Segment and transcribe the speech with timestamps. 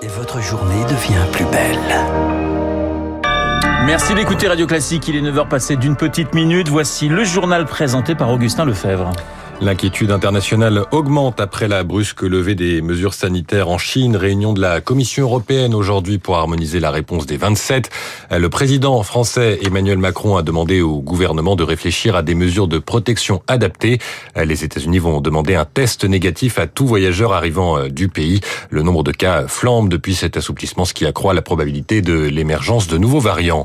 [0.00, 1.78] Et votre journée devient plus belle.
[3.84, 5.08] Merci d'écouter Radio Classique.
[5.08, 6.68] Il est 9h passé d'une petite minute.
[6.68, 9.10] Voici le journal présenté par Augustin Lefebvre.
[9.60, 14.14] L'inquiétude internationale augmente après la brusque levée des mesures sanitaires en Chine.
[14.14, 17.90] Réunion de la Commission européenne aujourd'hui pour harmoniser la réponse des 27.
[18.30, 22.78] Le président français Emmanuel Macron a demandé au gouvernement de réfléchir à des mesures de
[22.78, 23.98] protection adaptées.
[24.36, 28.40] Les États-Unis vont demander un test négatif à tout voyageur arrivant euh, du pays.
[28.70, 32.86] Le nombre de cas flambe depuis cet assouplissement, ce qui accroît la probabilité de l'émergence
[32.86, 33.64] de nouveaux variants.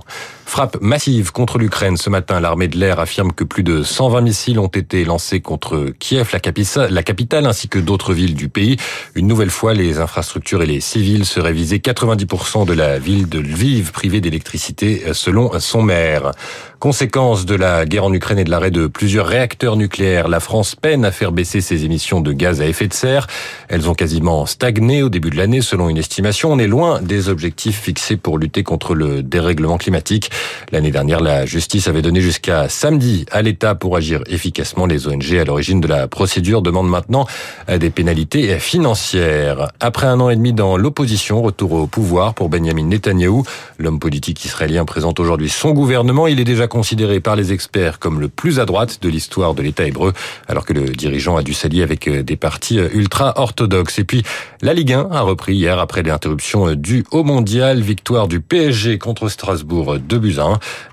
[0.53, 1.97] Frappe massive contre l'Ukraine.
[1.97, 5.91] Ce matin, l'armée de l'air affirme que plus de 120 missiles ont été lancés contre
[5.97, 8.77] Kiev, la capitale, ainsi que d'autres villes du pays.
[9.15, 11.79] Une nouvelle fois, les infrastructures et les civils seraient visés.
[11.79, 16.29] 90% de la ville de Lviv privée d'électricité, selon son maire.
[16.77, 20.75] Conséquence de la guerre en Ukraine et de l'arrêt de plusieurs réacteurs nucléaires, la France
[20.75, 23.25] peine à faire baisser ses émissions de gaz à effet de serre.
[23.69, 26.51] Elles ont quasiment stagné au début de l'année, selon une estimation.
[26.51, 30.29] On est loin des objectifs fixés pour lutter contre le dérèglement climatique.
[30.71, 34.85] L'année dernière, la justice avait donné jusqu'à samedi à l'État pour agir efficacement.
[34.85, 37.25] Les ONG à l'origine de la procédure demandent maintenant
[37.67, 39.71] des pénalités financières.
[39.79, 43.43] Après un an et demi dans l'opposition, retour au pouvoir pour Benjamin Netanyahou.
[43.77, 46.27] L'homme politique israélien présente aujourd'hui son gouvernement.
[46.27, 49.61] Il est déjà considéré par les experts comme le plus à droite de l'histoire de
[49.61, 50.13] l'État hébreu,
[50.47, 53.99] alors que le dirigeant a dû s'allier avec des partis ultra-orthodoxes.
[53.99, 54.23] Et puis,
[54.61, 57.81] la Ligue 1 a repris hier après l'interruption du Haut Mondial.
[57.81, 60.32] Victoire du PSG contre Strasbourg de buts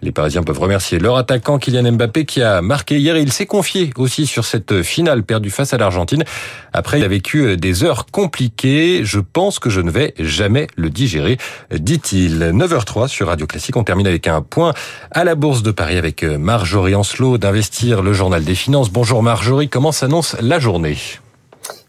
[0.03, 3.17] Les Parisiens peuvent remercier leur attaquant Kylian Mbappé qui a marqué hier.
[3.17, 6.25] Il s'est confié aussi sur cette finale perdue face à l'Argentine.
[6.73, 9.01] Après, il a vécu des heures compliquées.
[9.05, 11.39] Je pense que je ne vais jamais le digérer,
[11.73, 12.39] dit-il.
[12.39, 13.77] 9h03 sur Radio Classique.
[13.77, 14.75] On termine avec un point
[15.11, 18.91] à la Bourse de Paris avec Marjorie Ancelot d'Investir, le journal des finances.
[18.91, 20.97] Bonjour Marjorie, comment s'annonce la journée?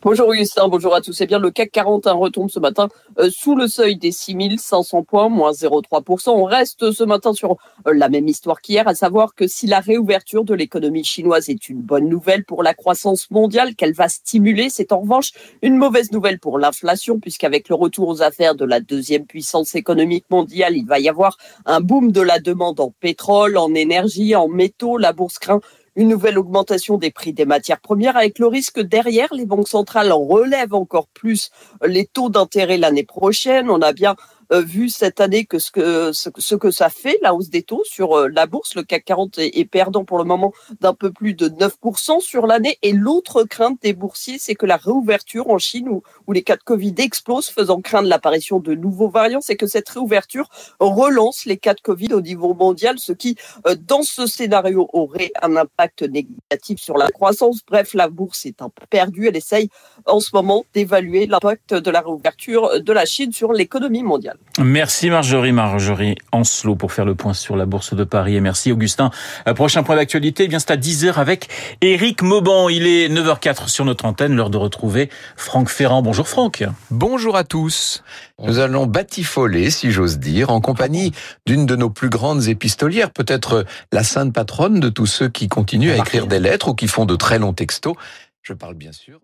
[0.04, 1.22] Bonjour Augustin, bonjour à tous.
[1.22, 2.88] Eh bien, le CAC 41 retombe ce matin
[3.20, 6.32] euh, sous le seuil des 6500 points, moins 0,3%.
[6.32, 9.80] On reste ce matin sur euh, la même histoire qu'hier, à savoir que si la
[9.80, 14.72] réouverture de l'économie chinoise est une bonne nouvelle pour la croissance mondiale, qu'elle va stimuler,
[14.72, 18.80] c'est en revanche une mauvaise nouvelle pour l'inflation, puisqu'avec le retour aux affaires de la
[18.80, 23.56] deuxième puissance économique mondiale, il va y avoir un boom de la demande en pétrole,
[23.56, 24.98] en énergie, en métaux.
[24.98, 25.62] La bourse craint
[25.96, 30.12] une nouvelle augmentation des prix des matières premières avec le risque derrière les banques centrales
[30.12, 31.52] en relèvent encore plus
[31.86, 33.70] les taux d'intérêt l'année prochaine.
[33.70, 34.16] On a bien
[34.60, 38.18] vu cette année que ce que ce, que ça fait la hausse des taux sur
[38.18, 41.48] euh, la bourse, le CAC 40 est, perdant pour le moment d'un peu plus de
[41.48, 42.78] 9% sur l'année.
[42.82, 46.58] Et l'autre crainte des boursiers, c'est que la réouverture en Chine où, où les cas
[46.58, 51.58] de Covid explosent, faisant craindre l'apparition de nouveaux variants, c'est que cette réouverture relance les
[51.58, 56.04] cas de Covid au niveau mondial, ce qui, euh, dans ce scénario, aurait un impact
[56.04, 57.60] négatif sur la croissance.
[57.68, 59.28] Bref, la bourse est un peu perdue.
[59.28, 59.70] Elle essaye
[60.06, 64.38] en ce moment d'évaluer l'impact de la réouverture de la Chine sur l'économie mondiale.
[64.60, 68.36] Merci Marjorie, Marjorie Ancelot pour faire le point sur la Bourse de Paris.
[68.36, 69.10] Et merci Augustin.
[69.56, 71.48] Prochain point d'actualité, eh bien c'est à 10h avec
[71.80, 72.68] Éric Mauban.
[72.68, 76.02] Il est 9h04 sur notre antenne, l'heure de retrouver Franck Ferrand.
[76.02, 76.66] Bonjour Franck.
[76.90, 78.04] Bonjour à tous.
[78.44, 81.14] Nous allons batifoler, si j'ose dire, en compagnie
[81.46, 85.92] d'une de nos plus grandes épistolières, peut-être la sainte patronne de tous ceux qui continuent
[85.92, 87.96] à écrire des lettres ou qui font de très longs textos.
[88.42, 89.22] Je parle bien sûr